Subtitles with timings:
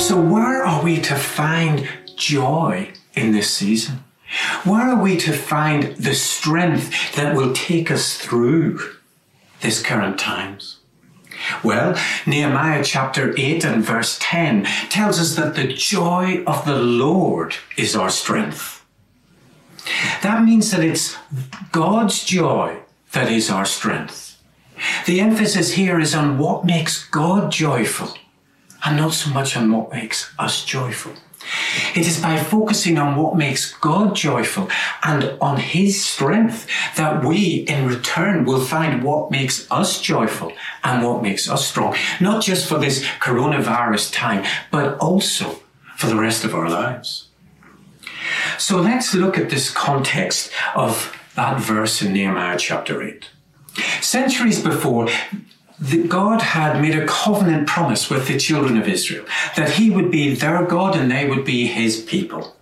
[0.00, 4.02] So, where are we to find joy in this season?
[4.64, 8.80] Where are we to find the strength that will take us through
[9.60, 10.78] this current times?
[11.62, 17.56] Well, Nehemiah chapter 8 and verse 10 tells us that the joy of the Lord
[17.76, 18.82] is our strength.
[20.22, 21.18] That means that it's
[21.72, 22.78] God's joy
[23.12, 24.42] that is our strength.
[25.04, 28.14] The emphasis here is on what makes God joyful
[28.84, 31.12] and not so much on what makes us joyful.
[31.94, 34.68] It is by focusing on what makes God joyful
[35.02, 36.66] and on His strength
[36.96, 40.52] that we, in return, will find what makes us joyful
[40.84, 41.96] and what makes us strong.
[42.20, 45.60] Not just for this coronavirus time, but also
[45.96, 47.28] for the rest of our lives.
[48.58, 53.28] So let's look at this context of that verse in Nehemiah chapter 8.
[54.00, 55.08] Centuries before,
[55.80, 59.24] that God had made a covenant promise with the children of Israel
[59.56, 62.56] that He would be their God and they would be His people.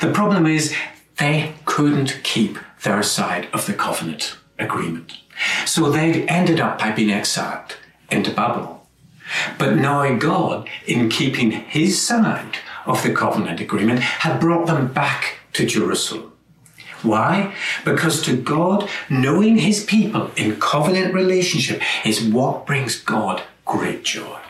[0.00, 0.74] The problem is
[1.18, 5.18] they couldn't keep their side of the covenant agreement.
[5.66, 7.76] So they ended up by being exiled
[8.10, 8.80] into Babylon.
[9.58, 15.38] But now God, in keeping His side of the covenant agreement, had brought them back
[15.52, 16.27] to Jerusalem.
[17.02, 17.54] Why?
[17.84, 24.40] Because to God, knowing his people in covenant relationship is what brings God great joy.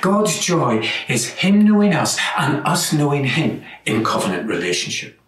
[0.00, 5.18] God's joy is him knowing us and us knowing him in covenant relationship.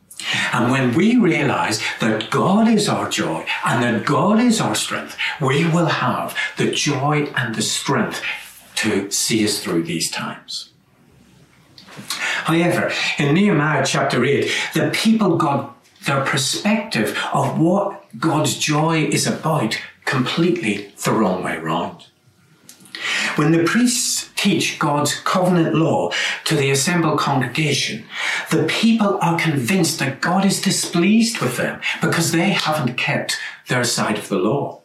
[0.52, 5.16] And when we realize that God is our joy and that God is our strength,
[5.40, 8.22] we will have the joy and the strength
[8.76, 10.70] to see us through these times.
[12.44, 15.75] However, in Nehemiah chapter 8, the people got
[16.06, 22.06] their perspective of what God's joy is about completely the wrong way round.
[23.36, 26.10] When the priests teach God's covenant law
[26.44, 28.04] to the assembled congregation,
[28.50, 33.36] the people are convinced that God is displeased with them because they haven't kept
[33.68, 34.80] their side of the law.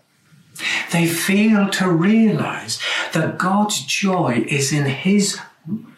[0.92, 2.82] They fail to realize
[3.14, 5.40] that God's joy is in His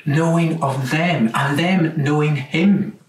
[0.06, 3.00] knowing of them and them knowing Him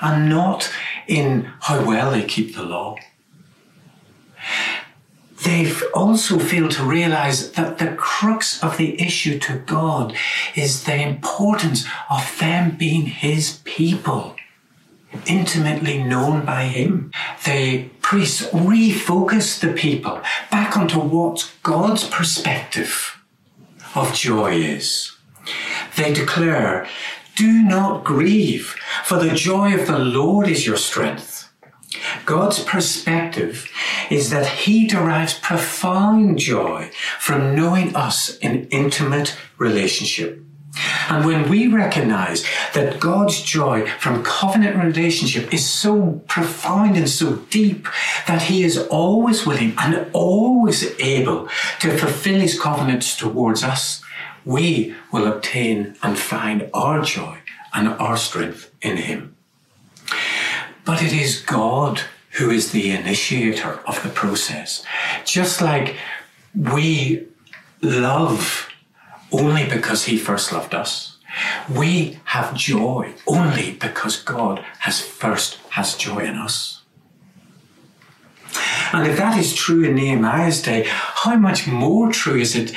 [0.00, 0.70] and not
[1.06, 2.96] in how well they keep the law.
[5.44, 10.16] They've also failed to realize that the crux of the issue to God
[10.54, 14.36] is the importance of them being His people,
[15.26, 17.12] intimately known by Him.
[17.44, 23.22] The priests refocus the people back onto what God's perspective
[23.94, 25.12] of joy is.
[25.96, 26.88] They declare
[27.36, 31.50] do not grieve, for the joy of the Lord is your strength.
[32.24, 33.70] God's perspective
[34.10, 40.40] is that He derives profound joy from knowing us in intimate relationship.
[41.08, 47.36] And when we recognize that God's joy from covenant relationship is so profound and so
[47.50, 47.86] deep
[48.26, 51.48] that He is always willing and always able
[51.80, 54.03] to fulfill His covenants towards us,
[54.44, 57.38] we will obtain and find our joy
[57.72, 59.36] and our strength in Him.
[60.84, 64.84] But it is God who is the initiator of the process.
[65.24, 65.96] Just like
[66.54, 67.26] we
[67.80, 68.68] love
[69.32, 71.16] only because He first loved us.
[71.68, 76.82] We have joy only because God has first has joy in us.
[78.92, 82.72] And if that is true in Nehemiah's day, how much more true is it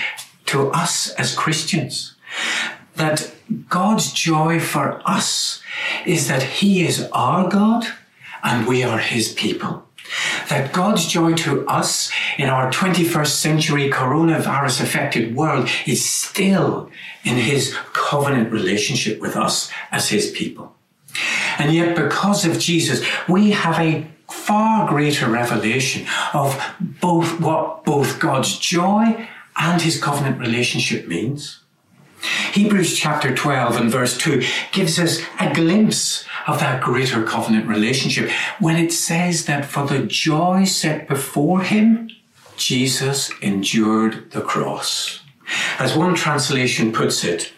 [0.47, 2.15] to us as Christians.
[2.95, 3.31] That
[3.69, 5.61] God's joy for us
[6.05, 7.85] is that He is our God
[8.43, 9.83] and we are His people.
[10.49, 16.89] That God's joy to us in our 21st century coronavirus affected world is still
[17.23, 20.73] in His covenant relationship with us as His people.
[21.59, 28.19] And yet, because of Jesus, we have a far greater revelation of both what both
[28.19, 31.59] God's joy and his covenant relationship means.
[32.53, 38.31] Hebrews chapter 12 and verse 2 gives us a glimpse of that greater covenant relationship
[38.59, 42.09] when it says that for the joy set before him,
[42.55, 45.21] Jesus endured the cross.
[45.77, 47.53] As one translation puts it,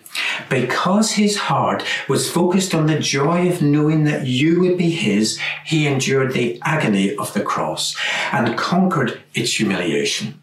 [0.50, 5.39] because his heart was focused on the joy of knowing that you would be his,
[5.65, 7.95] he endured the agony of the cross
[8.33, 10.39] and conquered its humiliation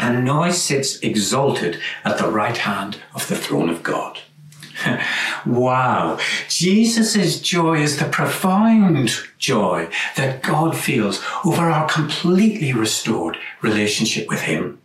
[0.00, 4.18] and now sits exalted at the right hand of the throne of God.
[5.46, 6.18] wow.
[6.48, 14.42] Jesus' joy is the profound joy that God feels over our completely restored relationship with
[14.42, 14.80] Him.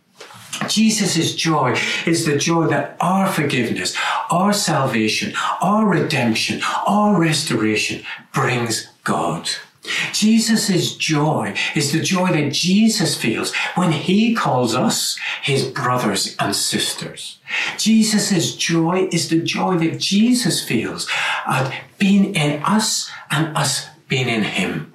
[0.68, 1.76] Jesus' joy
[2.06, 3.96] is the joy that our forgiveness,
[4.30, 9.48] our salvation, our redemption, our restoration brings God.
[10.12, 16.54] Jesus' joy is the joy that Jesus feels when he calls us his brothers and
[16.54, 17.38] sisters.
[17.78, 21.08] Jesus' joy is the joy that Jesus feels
[21.46, 24.92] at being in us and us being in him.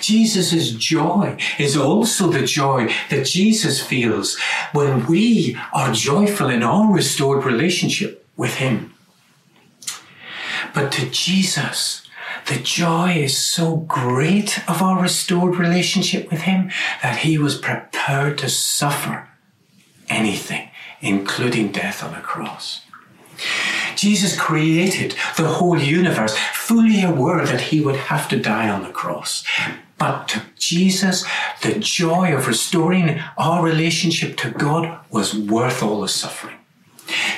[0.00, 4.38] Jesus' joy is also the joy that Jesus feels
[4.72, 8.94] when we are joyful in our restored relationship with him.
[10.74, 12.01] But to Jesus,
[12.46, 16.70] the joy is so great of our restored relationship with Him
[17.02, 19.28] that He was prepared to suffer
[20.08, 20.68] anything,
[21.00, 22.82] including death on a cross.
[23.96, 28.90] Jesus created the whole universe, fully aware that He would have to die on the
[28.90, 29.44] cross.
[29.98, 31.24] But to Jesus,
[31.62, 36.56] the joy of restoring our relationship to God was worth all the suffering.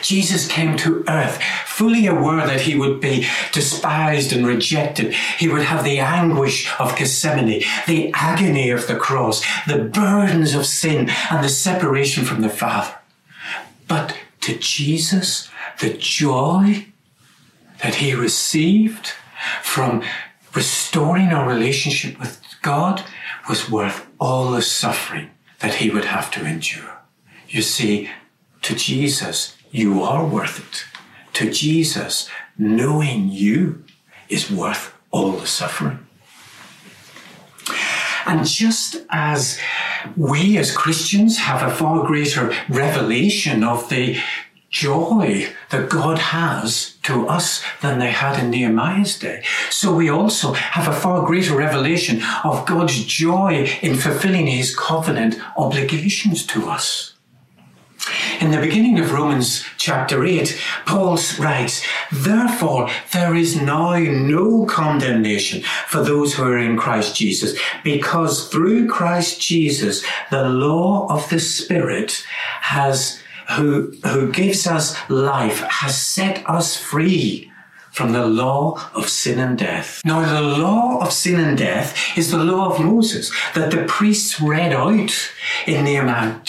[0.05, 5.15] Jesus came to earth fully aware that he would be despised and rejected.
[5.39, 10.67] He would have the anguish of Gethsemane, the agony of the cross, the burdens of
[10.67, 12.95] sin, and the separation from the Father.
[13.89, 16.87] But to Jesus, the joy
[17.83, 19.15] that he received
[19.63, 20.05] from
[20.55, 23.03] restoring our relationship with God
[23.49, 25.31] was worth all the suffering
[25.61, 26.99] that he would have to endure.
[27.49, 28.11] You see,
[28.63, 30.85] to Jesus, you are worth it.
[31.35, 33.85] To Jesus, knowing you
[34.29, 35.99] is worth all the suffering.
[38.25, 39.59] And just as
[40.17, 44.17] we as Christians have a far greater revelation of the
[44.71, 49.43] joy that God has to us than they had in Nehemiah's day.
[49.71, 55.37] So we also have a far greater revelation of God's joy in fulfilling his covenant
[55.57, 57.14] obligations to us.
[58.41, 65.63] In the beginning of Romans chapter 8, Paul writes, Therefore, there is now no condemnation
[65.87, 71.39] for those who are in Christ Jesus, because through Christ Jesus, the law of the
[71.39, 72.27] Spirit
[72.63, 73.23] has,
[73.53, 77.53] who, who gives us life, has set us free
[77.95, 80.03] from the law of sin and death.
[80.05, 84.41] Now, the law of sin and death is the law of Moses that the priests
[84.41, 85.31] read out
[85.69, 86.41] in Nehemiah,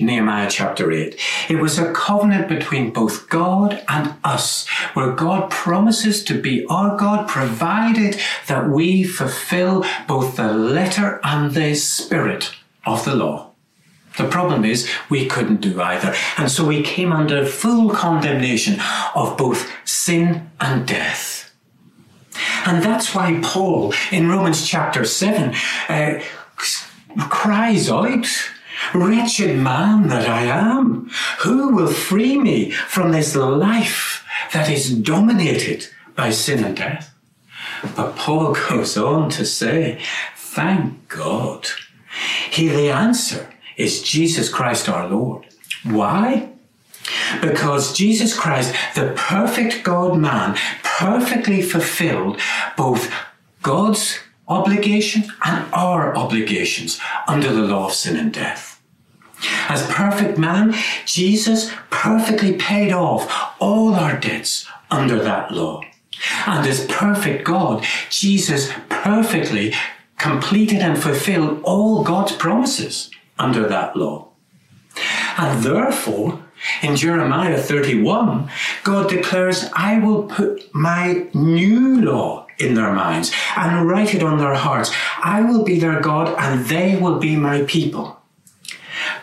[0.00, 1.20] Nehemiah chapter 8.
[1.48, 6.96] It was a covenant between both God and us, where God promises to be our
[6.96, 12.54] God, provided that we fulfill both the letter and the spirit
[12.86, 13.53] of the law.
[14.16, 16.14] The problem is we couldn't do either.
[16.38, 18.80] And so we came under full condemnation
[19.14, 21.52] of both sin and death.
[22.66, 25.54] And that's why Paul in Romans chapter 7
[25.88, 26.20] uh,
[27.28, 28.26] cries out,
[28.92, 35.88] Wretched man that I am, who will free me from this life that is dominated
[36.16, 37.14] by sin and death?
[37.96, 40.00] But Paul goes on to say,
[40.36, 41.66] Thank God.
[42.50, 45.46] He the answer is Jesus Christ our Lord.
[45.84, 46.50] Why?
[47.40, 52.40] Because Jesus Christ, the perfect God man, perfectly fulfilled
[52.76, 53.12] both
[53.62, 58.80] God's obligation and our obligations under the law of sin and death.
[59.68, 60.74] As perfect man,
[61.04, 65.82] Jesus perfectly paid off all our debts under that law.
[66.46, 69.74] And as perfect God, Jesus perfectly
[70.18, 74.28] completed and fulfilled all God's promises under that law.
[75.36, 76.40] And therefore,
[76.82, 78.50] in Jeremiah 31,
[78.84, 84.38] God declares, I will put my new law in their minds and write it on
[84.38, 84.92] their hearts.
[85.22, 88.20] I will be their God and they will be my people.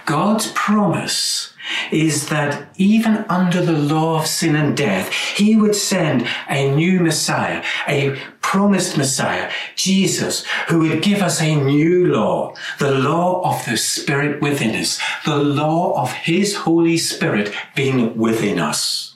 [0.06, 1.54] God's promise
[1.92, 7.00] is that even under the law of sin and death, he would send a new
[7.00, 8.18] Messiah, a
[8.52, 14.42] promised Messiah, Jesus, who would give us a new law, the law of the Spirit
[14.42, 19.16] within us, the law of his Holy Spirit being within us.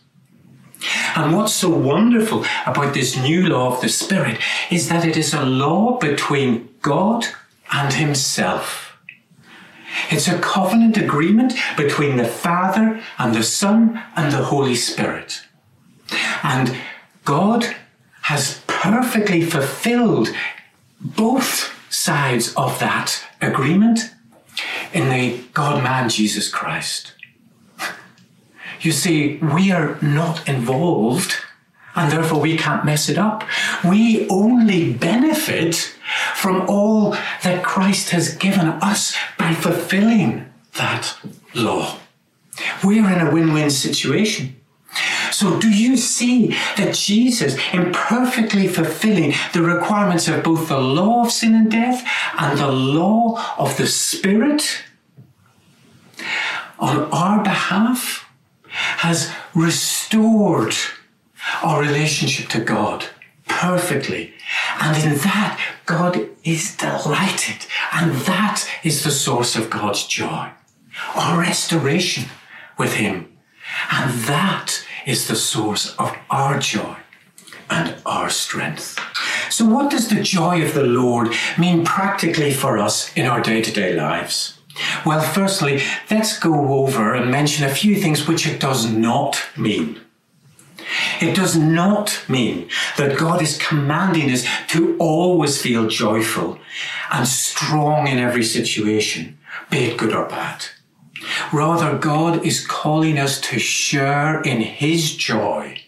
[1.18, 4.39] And what's so wonderful about this new law of the Spirit
[4.72, 7.25] is that it is a law between God
[7.74, 8.98] and himself.
[10.12, 15.42] It's a covenant agreement between the Father and the Son and the Holy Spirit.
[16.42, 16.77] And
[17.25, 17.75] God
[18.22, 20.30] has perfectly fulfilled
[21.01, 24.12] both sides of that agreement
[24.94, 27.13] in the God man Jesus Christ.
[28.82, 31.38] You see, we are not involved
[31.96, 33.44] and therefore we can't mess it up.
[33.84, 35.96] We only benefit
[36.36, 37.12] from all
[37.44, 40.46] that Christ has given us by fulfilling
[40.77, 41.18] that
[41.54, 41.98] law.
[42.84, 44.56] we're in a win win situation.
[45.31, 51.25] So, do you see that Jesus, in perfectly fulfilling the requirements of both the law
[51.25, 52.07] of sin and death
[52.39, 54.83] and the law of the Spirit,
[56.79, 58.29] on our behalf,
[58.69, 60.75] has restored
[61.63, 63.05] our relationship to God
[63.47, 64.33] perfectly.
[64.79, 67.65] And in that, God is delighted.
[67.93, 70.49] And that is the source of God's joy.
[71.15, 72.25] Our restoration
[72.77, 73.37] with Him.
[73.91, 76.95] And that is the source of our joy
[77.69, 79.00] and our strength.
[79.50, 83.62] So, what does the joy of the Lord mean practically for us in our day
[83.62, 84.59] to day lives?
[85.05, 85.81] Well, firstly,
[86.12, 90.01] let's go over and mention a few things which it does not mean.
[91.21, 96.59] It does not mean that God is commanding us to always feel joyful
[97.12, 99.38] and strong in every situation,
[99.69, 100.65] be it good or bad.
[101.51, 105.82] Rather, God is calling us to share in His joy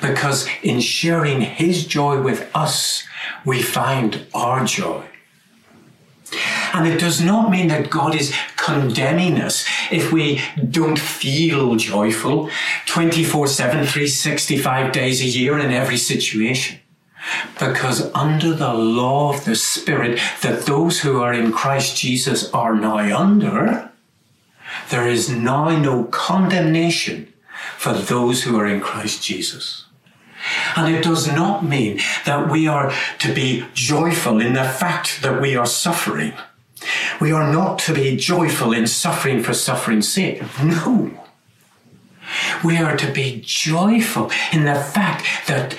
[0.00, 3.04] because in sharing His joy with us,
[3.44, 5.04] we find our joy.
[6.72, 12.50] And it does not mean that God is condemning us if we don't feel joyful
[12.86, 16.80] 24 7, 365 days a year in every situation.
[17.58, 22.74] Because under the law of the Spirit that those who are in Christ Jesus are
[22.74, 23.90] now under,
[24.90, 27.32] there is now no condemnation
[27.76, 29.84] for those who are in Christ Jesus.
[30.76, 35.40] And it does not mean that we are to be joyful in the fact that
[35.40, 36.34] we are suffering.
[37.20, 40.42] We are not to be joyful in suffering for suffering's sake.
[40.62, 41.10] No.
[42.62, 45.76] We are to be joyful in the fact that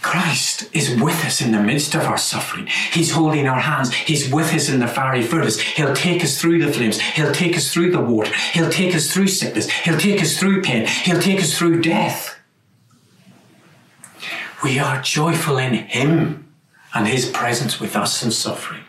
[0.00, 2.68] Christ is with us in the midst of our suffering.
[2.92, 3.92] He's holding our hands.
[3.92, 5.60] He's with us in the fiery furnace.
[5.60, 7.00] He'll take us through the flames.
[7.00, 8.32] He'll take us through the water.
[8.52, 9.68] He'll take us through sickness.
[9.68, 10.86] He'll take us through pain.
[10.86, 12.38] He'll take us through death.
[14.62, 16.52] We are joyful in Him
[16.94, 18.82] and His presence with us in suffering.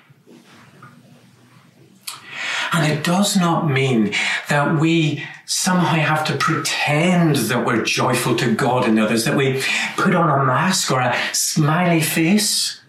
[2.72, 4.14] And it does not mean
[4.48, 9.64] that we somehow have to pretend that we're joyful to God and others, that we
[9.98, 12.82] put on a mask or a smiley face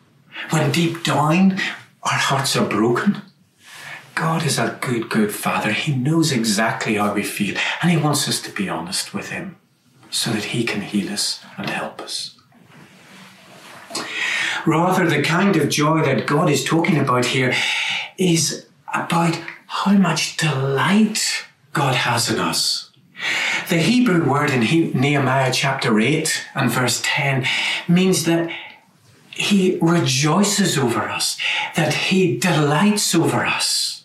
[0.51, 1.53] when deep down
[2.03, 3.23] our hearts are broken.
[4.15, 5.73] God is a good, good Father.
[5.73, 9.57] He knows exactly how we feel, and He wants us to be honest with Him
[10.11, 12.37] so that He can heal us and help us.
[14.67, 17.55] Rather, the kind of joy that God is talking about here
[18.19, 22.91] is about how much delight God has in us.
[23.69, 24.61] The Hebrew word in
[24.99, 27.47] Nehemiah chapter 8 and verse 10
[27.89, 28.51] means that
[29.31, 31.39] he rejoices over us,
[31.77, 34.05] that he delights over us.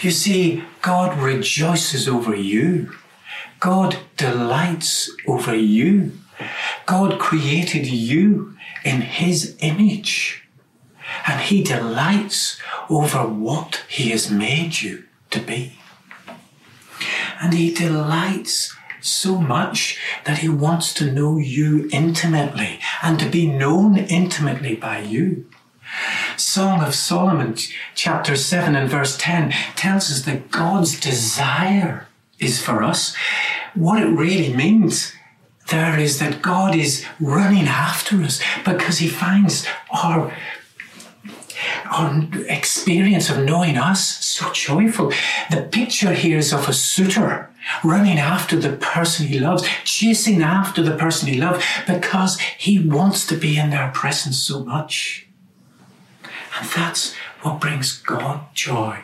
[0.00, 2.92] You see, God rejoices over you.
[3.60, 6.12] God delights over you.
[6.86, 10.42] God created you in his image
[11.26, 15.78] and He delights over what He has made you to be.
[17.42, 23.46] And He delights so much that He wants to know you intimately and to be
[23.46, 25.46] known intimately by you.
[26.36, 27.56] Song of Solomon,
[27.94, 32.06] chapter 7 and verse 10, tells us that God's desire
[32.38, 33.14] is for us.
[33.74, 35.12] What it really means
[35.70, 40.32] there is that God is running after us because He finds our
[41.86, 45.12] our experience of knowing us so joyful.
[45.50, 47.50] The picture here is of a suitor
[47.84, 53.26] running after the person he loves, chasing after the person he loves because he wants
[53.26, 55.26] to be in their presence so much.
[56.58, 58.98] And that's what brings God joy.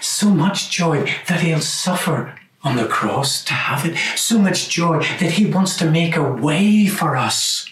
[0.00, 3.96] So much joy that he'll suffer on the cross to have it.
[4.16, 7.66] So much joy that he wants to make a way for us.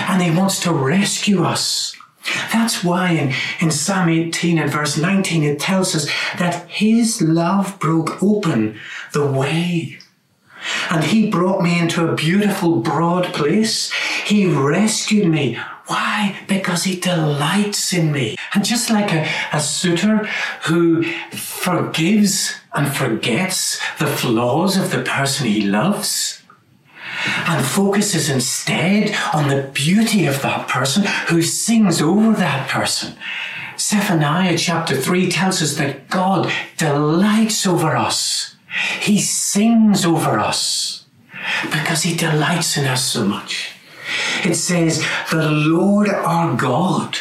[0.00, 1.96] And he wants to rescue us.
[2.52, 6.06] That's why in, in Psalm 18 and verse 19 it tells us
[6.38, 8.78] that his love broke open
[9.12, 9.98] the way.
[10.90, 13.92] And he brought me into a beautiful broad place.
[14.24, 15.58] He rescued me.
[15.86, 16.38] Why?
[16.46, 18.36] Because he delights in me.
[18.54, 20.28] And just like a, a suitor
[20.66, 26.29] who forgives and forgets the flaws of the person he loves,
[27.26, 33.14] and focuses instead on the beauty of that person who sings over that person.
[33.78, 38.56] Zephaniah chapter 3 tells us that God delights over us.
[39.00, 41.06] He sings over us
[41.62, 43.72] because he delights in us so much.
[44.44, 47.18] It says, The Lord our God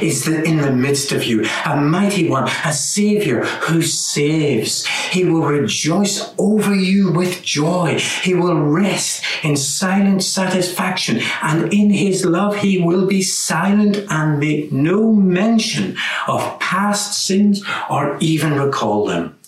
[0.00, 4.86] is in the midst of you, a mighty one, a savior who saves.
[4.86, 7.98] He will rejoice over you with joy.
[8.22, 14.38] He will rest in silent satisfaction and in his love he will be silent and
[14.38, 19.38] make no mention of past sins or even recall them.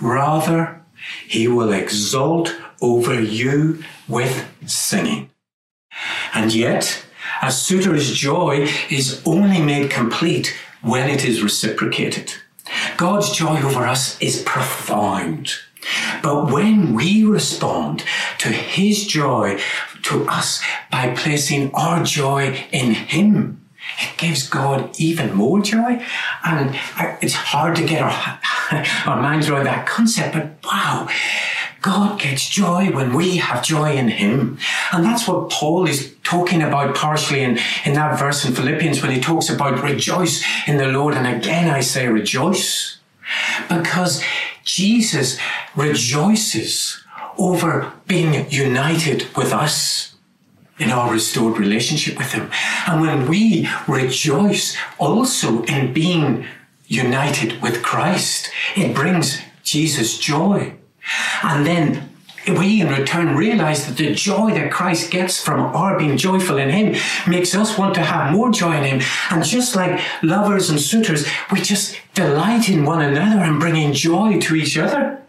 [0.00, 0.82] Rather,
[1.26, 5.30] he will exult over you with singing.
[6.34, 7.04] And yet,
[7.42, 12.34] a suitor's joy is only made complete when it is reciprocated.
[12.96, 15.52] God's joy over us is profound.
[16.22, 18.04] But when we respond
[18.38, 19.60] to His joy
[20.04, 23.66] to us by placing our joy in Him,
[24.00, 26.04] it gives God even more joy.
[26.44, 26.76] And
[27.22, 28.40] it's hard to get our,
[29.06, 31.08] our minds around that concept, but wow,
[31.86, 34.58] God gets joy when we have joy in Him.
[34.92, 39.12] And that's what Paul is talking about partially in, in that verse in Philippians when
[39.12, 41.14] he talks about rejoice in the Lord.
[41.14, 42.98] And again, I say rejoice
[43.68, 44.20] because
[44.64, 45.38] Jesus
[45.76, 47.04] rejoices
[47.38, 50.16] over being united with us
[50.80, 52.50] in our restored relationship with Him.
[52.88, 56.46] And when we rejoice also in being
[56.88, 60.74] united with Christ, it brings Jesus joy.
[61.42, 62.10] And then
[62.48, 66.70] we in return realize that the joy that Christ gets from our being joyful in
[66.70, 66.96] Him
[67.28, 69.08] makes us want to have more joy in Him.
[69.30, 74.38] And just like lovers and suitors, we just delight in one another and bringing joy
[74.40, 75.20] to each other.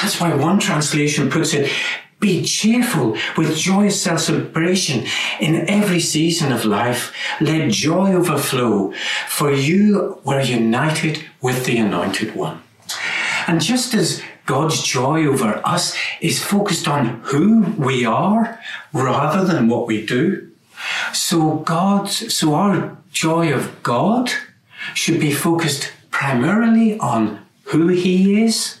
[0.00, 1.70] That's why one translation puts it,
[2.18, 5.06] be cheerful with joyous celebration
[5.38, 7.14] in every season of life.
[7.42, 8.92] Let joy overflow,
[9.28, 12.62] for you were united with the Anointed One.
[13.46, 18.60] And just as God's joy over us is focused on who we are
[18.92, 20.50] rather than what we do.
[21.12, 24.30] So God's, so our joy of God
[24.94, 28.78] should be focused primarily on who He is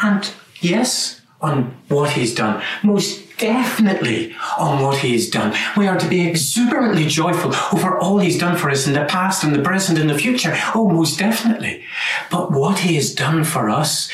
[0.00, 0.30] and
[0.60, 2.62] yes, on what He's done.
[2.82, 5.56] Most definitely on what he has done.
[5.76, 9.44] We are to be exuberantly joyful over all he's done for us in the past
[9.44, 10.56] and the present and the future.
[10.74, 11.84] Oh, most definitely.
[12.30, 14.10] But what he has done for us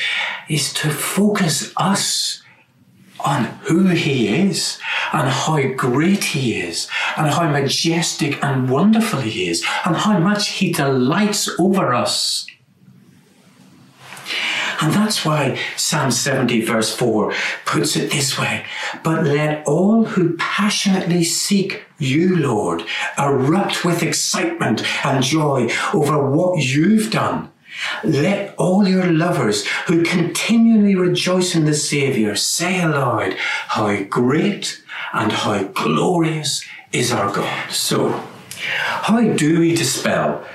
[0.49, 2.41] is to focus us
[3.23, 4.79] on who he is
[5.13, 10.49] and how great he is and how majestic and wonderful he is and how much
[10.49, 12.47] he delights over us.
[14.81, 17.33] And that's why Psalm 70 verse 4
[17.65, 18.65] puts it this way.
[19.03, 22.83] But let all who passionately seek you, Lord,
[23.17, 27.51] erupt with excitement and joy over what you've done.
[28.03, 35.31] Let all your lovers who continually rejoice in the Saviour say aloud how great and
[35.31, 37.71] how glorious is our God.
[37.71, 38.27] So,
[39.03, 40.45] how do we dispel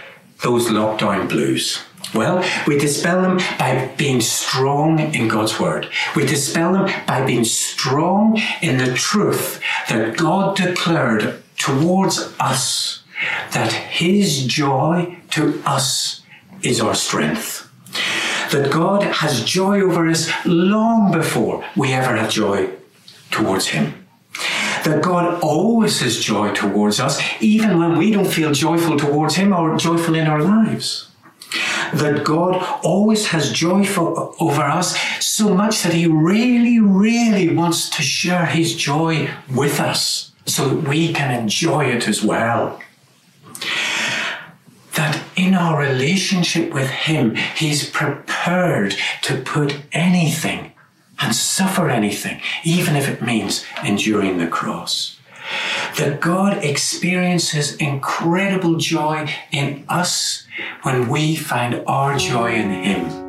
[0.43, 1.86] those lockdown blues?
[2.15, 5.89] Well, we dispel them by being strong in God's word.
[6.15, 13.03] We dispel them by being strong in the truth that God declared towards us,
[13.53, 16.23] that His joy to us
[16.63, 17.71] is our strength.
[18.53, 22.71] That God has joy over us long before we ever have joy
[23.33, 24.07] towards Him.
[24.85, 29.53] That God always has joy towards us, even when we don't feel joyful towards Him
[29.53, 31.09] or joyful in our lives
[31.95, 37.91] that God always has joy for, over us so much that He really, really wants
[37.91, 42.81] to share His joy with us so that we can enjoy it as well.
[44.95, 50.73] That in our relationship with Him, He's prepared to put anything
[51.19, 55.16] and suffer anything, even if it means enduring the cross
[55.99, 60.47] that God experiences incredible joy in us
[60.83, 63.26] when we find our joy in Him.